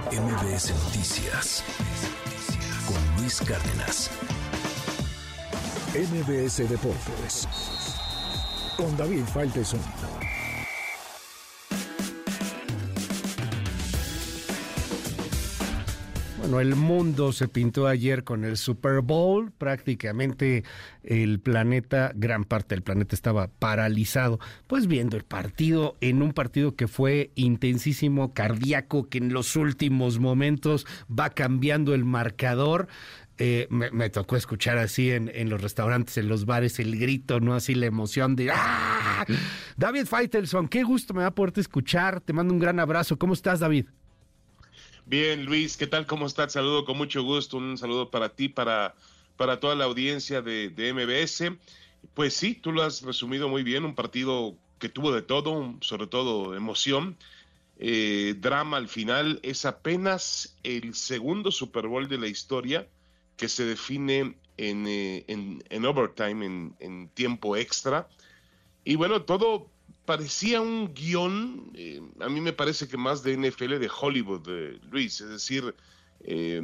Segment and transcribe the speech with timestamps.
[0.00, 1.62] MBS Noticias
[2.86, 4.10] con Luis Cárdenas.
[5.94, 7.46] MBS Deportes
[8.76, 9.80] con David Faitelson.
[16.42, 19.52] Bueno, el mundo se pintó ayer con el Super Bowl.
[19.52, 20.64] Prácticamente
[21.04, 24.40] el planeta, gran parte del planeta estaba paralizado.
[24.66, 30.18] Pues viendo el partido, en un partido que fue intensísimo, cardíaco, que en los últimos
[30.18, 32.88] momentos va cambiando el marcador.
[33.38, 37.54] Eh, me, tocó escuchar así en, los restaurantes, en los bares, el grito, ¿no?
[37.54, 39.24] Así la emoción de ¡Ah!
[39.76, 42.20] David Feitelson, qué gusto me va a poderte escuchar.
[42.20, 43.16] Te mando un gran abrazo.
[43.16, 43.86] ¿Cómo estás, David?
[45.04, 46.06] Bien, Luis, ¿qué tal?
[46.06, 46.52] ¿Cómo estás?
[46.52, 47.56] Saludo con mucho gusto.
[47.56, 48.94] Un saludo para ti, para,
[49.36, 51.58] para toda la audiencia de, de MBS.
[52.14, 53.84] Pues sí, tú lo has resumido muy bien.
[53.84, 57.16] Un partido que tuvo de todo, sobre todo emoción.
[57.78, 59.40] Eh, drama al final.
[59.42, 62.86] Es apenas el segundo Super Bowl de la historia
[63.36, 68.08] que se define en, eh, en, en overtime, en, en, tiempo extra.
[68.84, 69.71] Y bueno, todo
[70.04, 74.80] parecía un guion, eh, a mí me parece que más de NFL de Hollywood, eh,
[74.90, 75.74] Luis, es decir,
[76.20, 76.60] eh,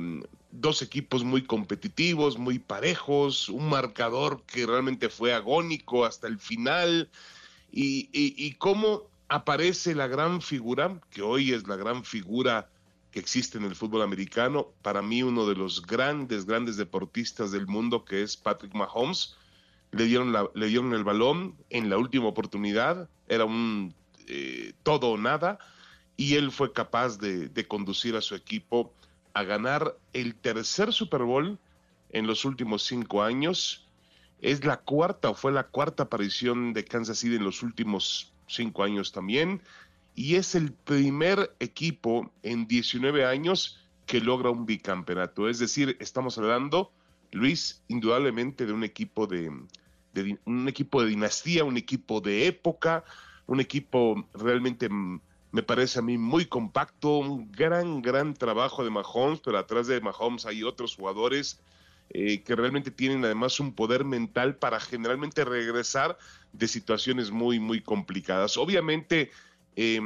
[0.51, 7.11] dos equipos muy competitivos, muy parejos, un marcador que realmente fue agónico hasta el final,
[7.71, 12.71] y, y, y cómo aparece la gran figura, que hoy es la gran figura
[13.11, 17.67] que existe en el fútbol americano, para mí uno de los grandes, grandes deportistas del
[17.67, 19.37] mundo, que es Patrick Mahomes,
[19.93, 23.95] le dieron, la, le dieron el balón en la última oportunidad, era un
[24.27, 25.59] eh, todo o nada,
[26.17, 28.93] y él fue capaz de, de, conducir a su equipo
[29.35, 31.59] a ganar el tercer Super Bowl
[32.11, 33.87] en los últimos cinco años.
[34.41, 38.83] Es la cuarta o fue la cuarta aparición de Kansas City en los últimos cinco
[38.83, 39.63] años también.
[40.15, 45.49] Y es el primer equipo en 19 años que logra un bicampeonato.
[45.49, 46.91] Es decir, estamos hablando
[47.33, 49.51] Luis, indudablemente de un equipo de,
[50.45, 53.05] un equipo de dinastía, un equipo de época,
[53.47, 59.41] un equipo realmente me parece a mí muy compacto, un gran, gran trabajo de Mahomes,
[59.41, 61.61] pero atrás de Mahomes hay otros jugadores
[62.11, 66.19] eh, que realmente tienen además un poder mental para generalmente regresar
[66.53, 68.57] de situaciones muy, muy complicadas.
[68.57, 69.31] Obviamente,
[69.77, 70.01] eh,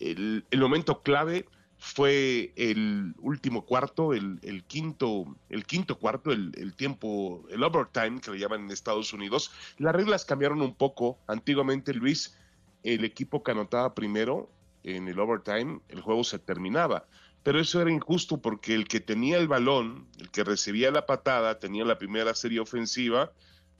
[0.00, 1.46] el, el momento clave
[1.78, 8.32] fue el último cuarto, el, quinto, el quinto cuarto, el, el, tiempo, el overtime que
[8.32, 9.52] le llaman en Estados Unidos.
[9.78, 11.18] Las reglas cambiaron un poco.
[11.28, 12.36] Antiguamente, Luis,
[12.82, 14.50] el equipo que anotaba primero
[14.82, 17.06] en el overtime, el juego se terminaba.
[17.44, 21.58] Pero eso era injusto porque el que tenía el balón, el que recibía la patada,
[21.60, 23.32] tenía la primera serie ofensiva,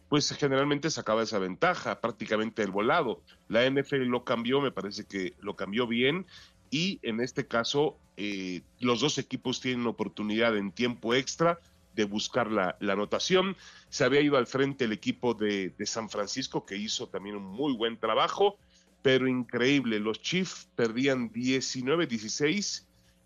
[0.09, 3.23] pues generalmente sacaba esa ventaja, prácticamente el volado.
[3.49, 6.27] La NFL lo cambió, me parece que lo cambió bien
[6.71, 11.61] y en este caso eh, los dos equipos tienen oportunidad en tiempo extra
[11.95, 13.57] de buscar la, la, anotación.
[13.89, 17.73] Se había ido al frente el equipo de, San Francisco que hizo también un muy
[17.73, 18.57] buen trabajo,
[19.03, 22.85] pero increíble, los Chiefs perdían 19-16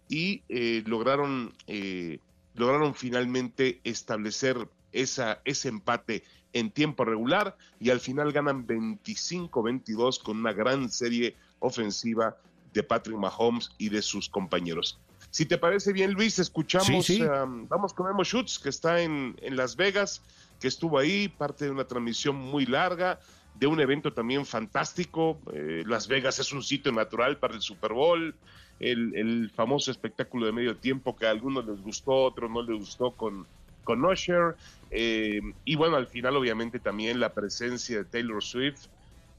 [0.09, 2.19] y eh, lograron, eh,
[2.55, 6.23] lograron finalmente establecer esa, ese empate
[6.53, 12.37] en tiempo regular y al final ganan 25-22 con una gran serie ofensiva
[12.73, 14.99] de Patrick Mahomes y de sus compañeros.
[15.31, 17.23] Si te parece bien, Luis, escuchamos, sí, sí.
[17.23, 20.21] Um, vamos con Emo Schutz, que está en, en, Las Vegas,
[20.61, 23.19] que estuvo ahí, parte de una transmisión muy larga,
[23.55, 25.41] de un evento también fantástico.
[25.55, 28.35] Eh, Las Vegas es un sitio natural para el Super Bowl,
[28.79, 32.63] el, el, famoso espectáculo de medio tiempo que a algunos les gustó, a otros no
[32.63, 33.47] les gustó con,
[33.85, 34.57] con Usher.
[34.91, 38.89] Eh, y bueno, al final obviamente también la presencia de Taylor Swift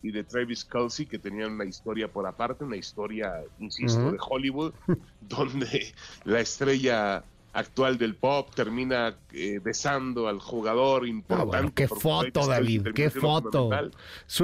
[0.04, 4.12] y de Travis Kelsey, que tenían una historia por aparte, una historia, insisto, uh -huh.
[4.12, 4.74] de Hollywood,
[5.22, 11.42] donde la estrella actual del pop termina eh, besando al jugador importante.
[11.42, 13.70] Ah, bueno, qué foto, David, qué foto.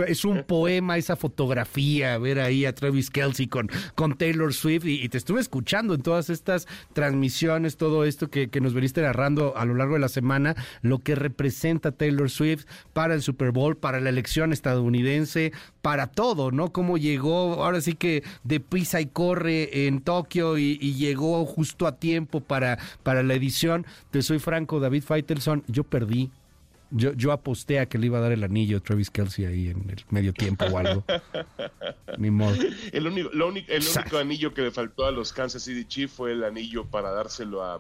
[0.08, 5.04] Es un poema esa fotografía, ver ahí a Travis Kelsey con, con Taylor Swift y,
[5.04, 9.58] y, te estuve escuchando en todas estas transmisiones, todo esto que, que, nos veniste narrando
[9.58, 13.76] a lo largo de la semana, lo que representa Taylor Swift para el Super Bowl,
[13.76, 16.72] para la elección estadounidense, para todo, ¿no?
[16.72, 21.88] Cómo llegó, ahora sí que de pisa y corre en Tokio y, y llegó justo
[21.88, 23.86] a tiempo para para la edición.
[24.12, 26.32] Te soy franco, David Feitelson, yo perdí.
[26.92, 29.68] Yo, yo aposté a que le iba a dar el anillo a Travis Kelsey ahí
[29.68, 31.04] en el medio tiempo o algo.
[32.18, 32.56] Ni modo.
[32.92, 36.14] El único, lo único, el único anillo que le faltó a los Kansas City Chiefs
[36.14, 37.80] fue el anillo para dárselo a,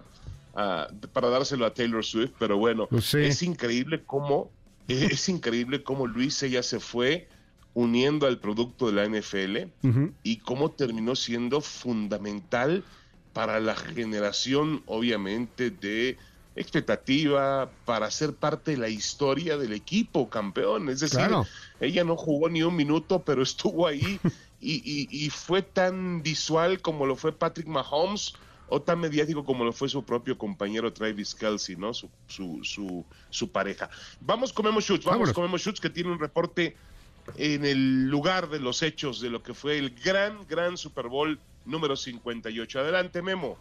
[0.53, 4.51] a para dárselo a Taylor Swift, pero bueno, es increíble cómo
[4.87, 7.27] es increíble cómo Luis ella se fue
[7.73, 10.13] uniendo al producto de la NFL uh -huh.
[10.23, 12.83] y cómo terminó siendo fundamental
[13.33, 16.17] para la generación, obviamente, de
[16.55, 20.89] expectativa para ser parte de la historia del equipo campeón.
[20.89, 21.29] Es decir,
[21.79, 24.19] ella no jugó ni un minuto, pero estuvo ahí
[24.61, 28.33] y, fue tan visual como lo fue Patrick Mahomes
[28.67, 31.93] o tan mediático como lo fue su propio compañero Travis Kelsey, ¿no?
[31.93, 33.89] Su, su, su, pareja.
[34.21, 36.75] Vamos, comemos shoots, vamos, comemos shoots, que tiene un reporte
[37.35, 41.39] en el lugar de los hechos de lo que fue el gran, gran Super Bowl
[41.65, 42.79] número 58.
[42.79, 43.57] Adelante, Memo.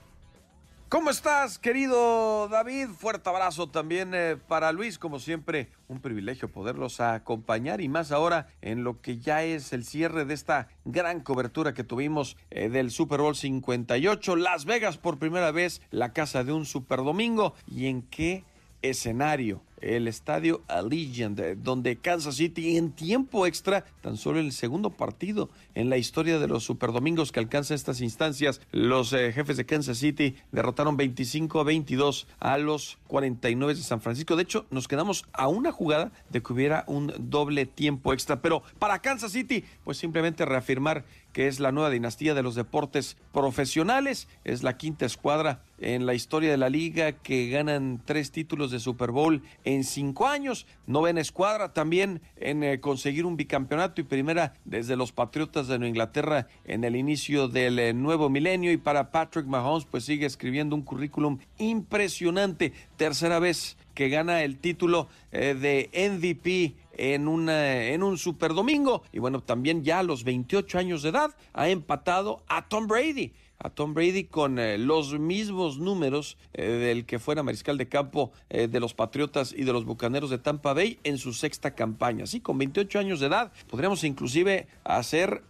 [0.88, 2.88] ¿Cómo estás, querido David?
[2.98, 8.48] Fuerte abrazo también eh, para Luis, como siempre, un privilegio poderlos acompañar y más ahora
[8.62, 12.90] en lo que ya es el cierre de esta gran cobertura que tuvimos eh, del
[12.90, 14.34] Super Bowl 58.
[14.36, 18.44] Las Vegas por primera vez, la casa de un Super Domingo y en qué
[18.80, 25.48] escenario el estadio Allegiant, donde Kansas City en tiempo extra, tan solo el segundo partido
[25.74, 29.98] en la historia de los Superdomingos que alcanza estas instancias, los eh, jefes de Kansas
[29.98, 34.36] City derrotaron 25 a 22 a los 49 de San Francisco.
[34.36, 38.62] De hecho, nos quedamos a una jugada de que hubiera un doble tiempo extra, pero
[38.78, 41.04] para Kansas City, pues simplemente reafirmar
[41.38, 46.14] que es la nueva dinastía de los deportes profesionales, es la quinta escuadra en la
[46.14, 50.66] historia de la liga que ganan tres títulos de Super Bowl en cinco años.
[50.88, 55.90] Novena escuadra también en eh, conseguir un bicampeonato y primera desde los Patriotas de Nueva
[55.90, 58.72] Inglaterra en el inicio del eh, nuevo milenio.
[58.72, 62.72] Y para Patrick Mahomes, pues sigue escribiendo un currículum impresionante.
[62.96, 69.02] Tercera vez que gana el título eh, de MVP en, una, en un Super Domingo.
[69.12, 73.32] Y bueno, también ya a los 28 años de edad ha empatado a Tom Brady
[73.60, 78.30] a Tom Brady con eh, los mismos números eh, del que fuera mariscal de campo
[78.48, 82.24] de los Patriotas y de los Bucaneros de Tampa Bay en su sexta campaña.
[82.26, 85.42] Sí, con 28 años de edad, podríamos inclusive hacer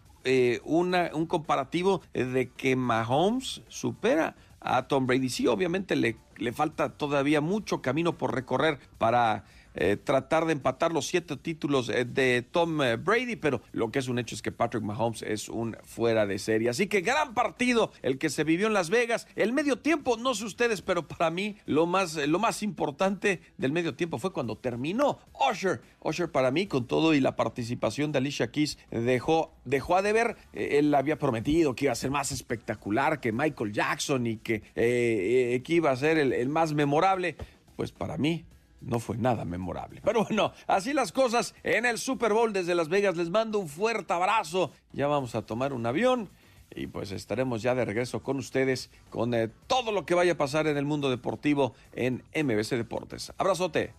[0.65, 5.29] una, un comparativo de que Mahomes supera a Tom Brady.
[5.29, 9.44] Sí, obviamente le, le falta todavía mucho camino por recorrer para
[9.75, 14.00] eh, tratar de empatar los siete títulos eh, de Tom eh, Brady, pero lo que
[14.00, 16.69] es un hecho es que Patrick Mahomes es un fuera de serie.
[16.69, 19.29] Así que gran partido el que se vivió en Las Vegas.
[19.37, 23.73] El medio tiempo, no sé ustedes, pero para mí lo más, lo más importante del
[23.73, 25.20] medio tiempo fue cuando terminó
[25.50, 25.81] Usher.
[26.00, 30.37] Usher para mí, con todo y la participación de Alicia Keys, dejó, dejó a deber.
[30.53, 35.75] él había prometido que iba a ser más espectacular que Michael Jackson y que, que
[35.75, 37.37] iba a ser el más memorable.
[37.76, 38.44] Pues para mí
[38.81, 40.01] no fue nada memorable.
[40.05, 43.17] Pero bueno, así las cosas en el Super Bowl desde Las Vegas.
[43.17, 44.73] Les mando un fuerte abrazo.
[44.93, 46.31] Ya vamos a tomar un avión
[46.75, 50.37] y pues estaremos ya de regreso con ustedes con eh, todo lo que vaya a
[50.37, 53.33] pasar en el mundo deportivo en MBC Deportes.
[53.39, 53.95] Abrazote.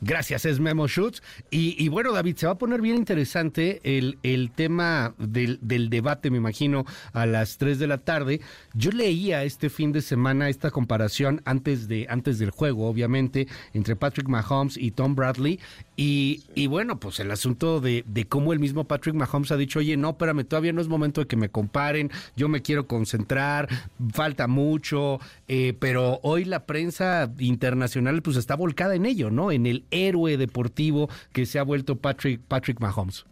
[0.00, 1.22] Gracias, es Memo Schutz.
[1.50, 6.30] Y, bueno, David, se va a poner bien interesante el, el tema del, del, debate,
[6.30, 8.40] me imagino, a las 3 de la tarde.
[8.74, 13.96] Yo leía este fin de semana esta comparación antes, de, antes del juego, obviamente, entre
[13.96, 15.58] Patrick Mahomes y Tom Bradley.
[15.96, 19.80] Y, y bueno, pues el asunto de, de, cómo el mismo Patrick Mahomes ha dicho,
[19.80, 23.68] oye, no, espérame, todavía no es momento de que me comparen, yo me quiero concentrar,
[24.12, 29.50] falta mucho, eh, pero hoy la prensa internacional pues está volcada en ello, ¿no?
[29.70, 33.24] El héroe deportivo que se ha vuelto Patrick, Patrick Mahomes.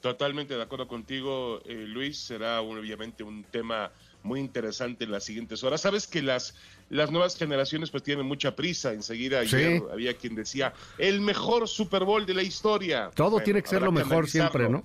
[0.00, 2.18] Totalmente de acuerdo contigo, eh, Luis.
[2.18, 3.92] Será obviamente un tema
[4.24, 5.80] muy interesante en las siguientes horas.
[5.80, 6.54] Sabes que las,
[6.90, 8.92] las nuevas generaciones pues tienen mucha prisa.
[8.92, 13.10] Enseguida ayer había quien decía el mejor Super Bowl de la historia.
[13.14, 14.84] Todo tiene que ser lo mejor siempre, ¿no?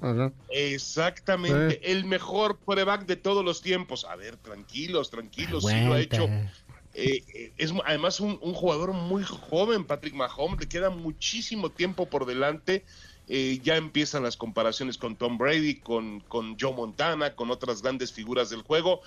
[0.50, 4.06] Exactamente, el mejor quarterback de todos los tiempos.
[4.06, 6.30] A ver, tranquilos, tranquilos, sí lo ha hecho
[7.00, 12.26] eh, eh, es además un, jugador muy joven, Patrick Mahomes, le queda muchísimo tiempo por
[12.26, 12.86] delante.
[13.28, 18.12] Eh, ya empiezan las comparaciones con Tom Brady, con, con Joe Montana, con otras grandes
[18.12, 19.02] figuras del juego.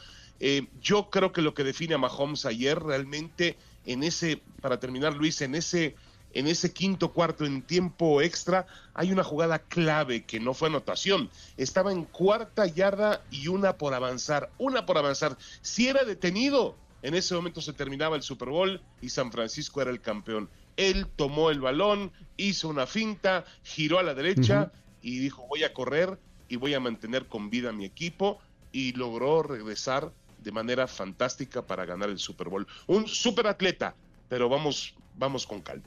[0.80, 5.40] yo creo que lo que define a Mahomes ayer realmente en ese, para terminar Luis,
[5.40, 5.96] en ese,
[6.32, 11.28] en ese quinto cuarto en tiempo extra hay una jugada clave que no fue anotación.
[11.56, 15.36] Estaba en cuarta yarda y una por avanzar, una por avanzar.
[15.60, 19.90] Si era detenido, en ese momento se terminaba el Super Bowl y San Francisco era
[19.90, 20.50] el campeón.
[20.76, 25.72] Él tomó el balón, hizo una finta, giró a la derecha y dijo voy a
[25.72, 28.38] correr y voy a mantener con vida a mi equipo
[28.72, 32.66] y logró regresar de manera fantástica para ganar el Super Bowl.
[32.86, 33.94] Un super atleta,
[34.28, 35.84] pero vamos, vamos con calma.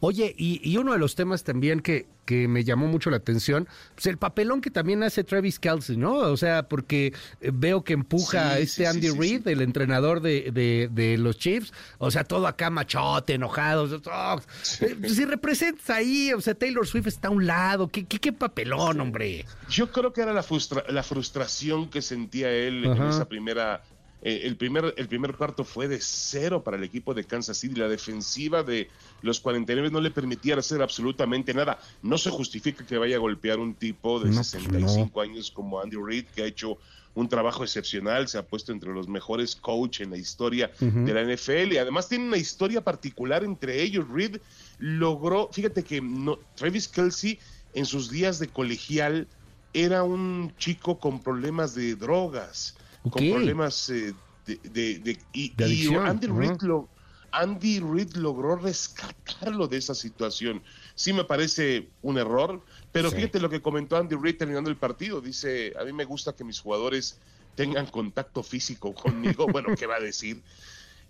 [0.00, 4.06] Oye, y, uno de los temas también que, que me llamó mucho la atención, pues
[4.06, 6.14] el papelón que también hace Travis Kelsey, ¿no?
[6.14, 11.16] O sea, porque eh, veo que empuja a este Andy Reid, el entrenador de, de,
[11.16, 13.84] los Chiefs, o sea, todo acá machote, enojado.
[13.84, 14.40] Oh,
[14.80, 18.32] eh, pues, si representas ahí, o sea, Taylor Swift está a un lado, ¿qué, qué,
[18.32, 19.46] papelón, hombre?
[19.70, 20.44] Yo creo que era la,
[20.88, 23.82] la frustración que sentía él en esa primera
[24.22, 27.74] Eh, el, primer, el primer cuarto fue de cero para el equipo de Kansas City.
[27.74, 28.88] La defensiva de
[29.20, 31.78] los 49 no le permitía hacer absolutamente nada.
[32.02, 35.96] No se justifica que vaya a golpear un tipo de 65 pues años como Andy
[35.96, 36.78] Reid, que ha hecho
[37.14, 41.22] un trabajo excepcional, se ha puesto entre los mejores coach en la historia de la
[41.22, 44.08] NFL y además tiene una historia particular entre ellos.
[44.08, 44.38] Reid
[44.78, 47.38] logró, fíjate que no, Travis Kelsey
[47.74, 49.28] en sus días de colegial
[49.74, 54.14] era un chico con problemas de drogas, con problemas eh,
[54.46, 56.88] de, y, Andy Reid lo,
[57.32, 60.62] Andy Reid logró rescatarlo de esa situación.
[60.94, 65.20] Sí me parece un error, pero fíjate lo que comentó Andy Reid terminando el partido.
[65.20, 67.18] Dice, a mí me gusta que mis jugadores
[67.54, 69.46] tengan contacto físico conmigo.
[69.46, 70.42] bueno, ¿qué va a decir?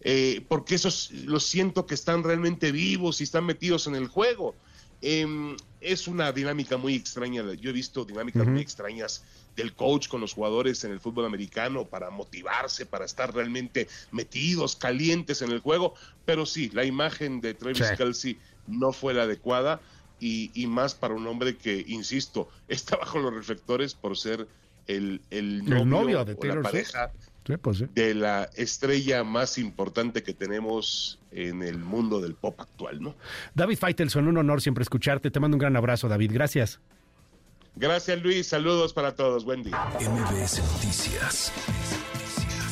[0.01, 4.55] Eh, porque esos lo siento que están realmente vivos y están metidos en el juego.
[5.03, 7.43] Em, es una dinámica muy extraña.
[7.55, 9.25] Yo he visto dinámicas muy extrañas
[9.57, 14.77] del coach con los jugadores en el fútbol americano para motivarse, para estar realmente metidos,
[14.77, 15.95] calientes en el juego.
[16.25, 19.81] Pero sí, la imagen de Travis Kelsey no fue la adecuada
[20.21, 24.47] y, más para un hombre que, insisto, está bajo los reflectores por ser
[24.87, 27.13] el, el novio, de Taylor la pareja
[27.61, 33.15] pues de la estrella más importante que tenemos en el mundo del pop actual, ¿no?
[33.55, 35.31] David Feitelson, un honor siempre escucharte.
[35.31, 36.31] Te mando un gran abrazo, David.
[36.33, 36.81] Gracias.
[37.75, 38.47] Gracias, Luis.
[38.47, 39.45] Saludos para todos.
[39.45, 39.77] Buen día.
[40.01, 41.53] MBS Noticias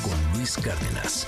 [0.03, 1.27] con Luis Cárdenas.